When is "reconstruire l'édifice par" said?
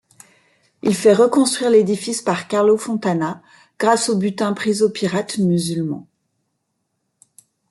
1.13-2.47